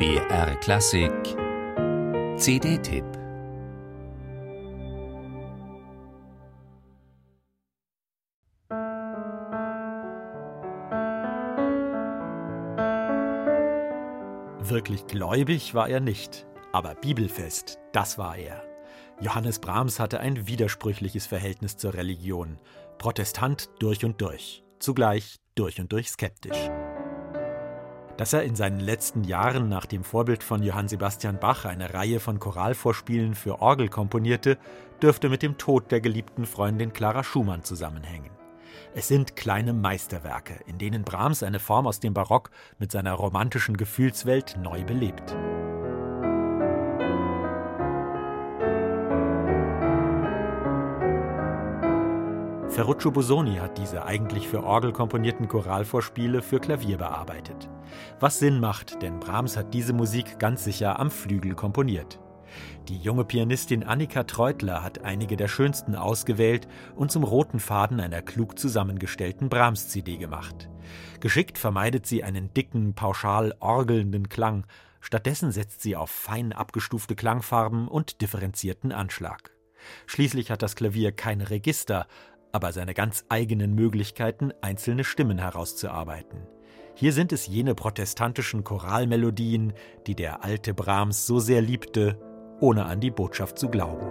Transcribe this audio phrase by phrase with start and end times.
[0.00, 1.12] BR Klassik
[2.38, 3.04] CD-Tipp
[14.60, 18.62] Wirklich gläubig war er nicht, aber bibelfest, das war er.
[19.20, 22.56] Johannes Brahms hatte ein widersprüchliches Verhältnis zur Religion,
[22.96, 26.70] Protestant durch und durch, zugleich durch und durch skeptisch.
[28.20, 32.20] Dass er in seinen letzten Jahren nach dem Vorbild von Johann Sebastian Bach eine Reihe
[32.20, 34.58] von Choralvorspielen für Orgel komponierte,
[35.00, 38.28] dürfte mit dem Tod der geliebten Freundin Clara Schumann zusammenhängen.
[38.94, 43.78] Es sind kleine Meisterwerke, in denen Brahms eine Form aus dem Barock mit seiner romantischen
[43.78, 45.34] Gefühlswelt neu belebt.
[52.80, 57.68] Ferruccio Busoni hat diese eigentlich für Orgel komponierten Choralvorspiele für Klavier bearbeitet.
[58.20, 62.18] Was Sinn macht, denn Brahms hat diese Musik ganz sicher am Flügel komponiert.
[62.88, 68.22] Die junge Pianistin Annika Treutler hat einige der schönsten ausgewählt und zum roten Faden einer
[68.22, 70.70] klug zusammengestellten Brahms-CD gemacht.
[71.20, 74.64] Geschickt vermeidet sie einen dicken, pauschal orgelnden Klang.
[75.02, 79.50] Stattdessen setzt sie auf fein abgestufte Klangfarben und differenzierten Anschlag.
[80.06, 82.06] Schließlich hat das Klavier kein Register,
[82.52, 86.40] aber seine ganz eigenen Möglichkeiten, einzelne Stimmen herauszuarbeiten.
[86.94, 89.72] Hier sind es jene protestantischen Choralmelodien,
[90.06, 92.18] die der alte Brahms so sehr liebte,
[92.60, 94.06] ohne an die Botschaft zu glauben.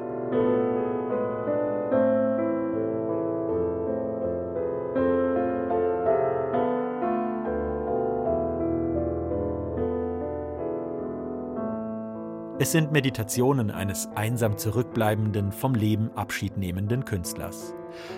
[12.62, 17.74] Es sind Meditationen eines einsam zurückbleibenden, vom Leben Abschied nehmenden Künstlers.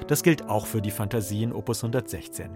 [0.08, 2.50] Das gilt auch für die Fantasien Opus 116.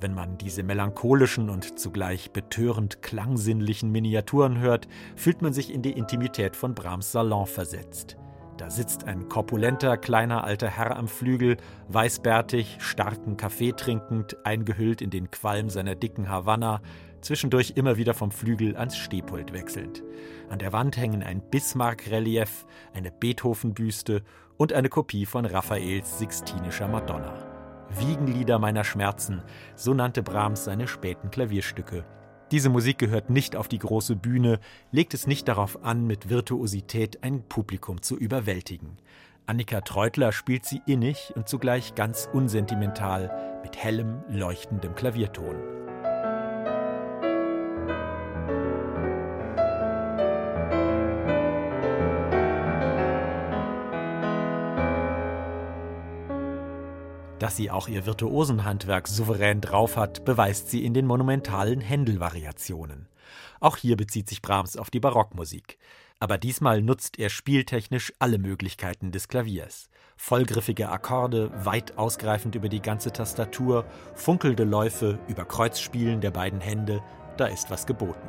[0.00, 5.92] Wenn man diese melancholischen und zugleich betörend klangsinnlichen Miniaturen hört, fühlt man sich in die
[5.92, 8.16] Intimität von Brahms Salon versetzt.
[8.58, 11.58] Da sitzt ein korpulenter, kleiner alter Herr am Flügel,
[11.88, 16.80] weißbärtig, starken Kaffee trinkend, eingehüllt in den Qualm seiner dicken Havanna,
[17.20, 20.02] zwischendurch immer wieder vom Flügel ans Stehpult wechselnd.
[20.48, 24.22] An der Wand hängen ein Bismarck-Relief, eine Beethoven-Büste
[24.56, 27.34] und eine Kopie von Raffaels Sixtinischer Madonna.
[27.98, 29.42] Wiegenlieder meiner Schmerzen,
[29.74, 32.04] so nannte Brahms seine späten Klavierstücke.
[32.50, 34.58] Diese Musik gehört nicht auf die große Bühne,
[34.90, 38.96] legt es nicht darauf an, mit Virtuosität ein Publikum zu überwältigen.
[39.46, 45.77] Annika Treutler spielt sie innig und zugleich ganz unsentimental mit hellem, leuchtendem Klavierton.
[57.38, 63.08] Dass sie auch ihr Virtuosenhandwerk souverän drauf hat, beweist sie in den monumentalen Händel-Variationen.
[63.60, 65.78] Auch hier bezieht sich Brahms auf die Barockmusik.
[66.18, 69.88] Aber diesmal nutzt er spieltechnisch alle Möglichkeiten des Klaviers.
[70.16, 73.84] Vollgriffige Akkorde, weit ausgreifend über die ganze Tastatur,
[74.16, 77.04] funkelnde Läufe, über Kreuzspielen der beiden Hände,
[77.40, 78.28] da ist was geboten.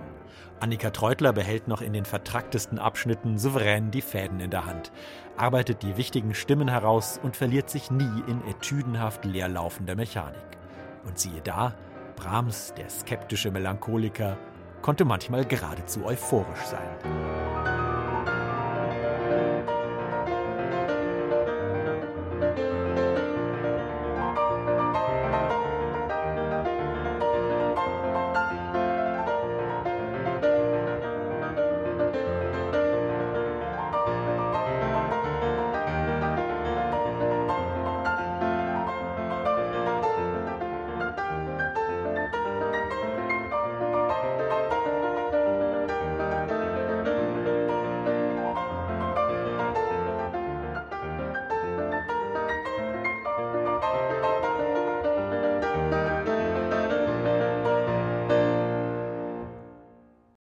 [0.59, 4.91] Annika Treutler behält noch in den vertracktesten Abschnitten souverän die Fäden in der Hand,
[5.37, 10.39] arbeitet die wichtigen Stimmen heraus und verliert sich nie in etüdenhaft leerlaufender Mechanik.
[11.05, 11.73] Und siehe da,
[12.15, 14.37] Brahms, der skeptische Melancholiker,
[14.81, 17.68] konnte manchmal geradezu euphorisch sein.